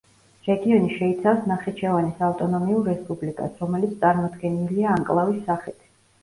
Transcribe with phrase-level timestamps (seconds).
[0.45, 5.79] რეგიონი შეიცავს ნახიჩევანის ავტონომიურ რესპუბლიკას, რომელიც წარმოდგენილია ანკლავის სახით.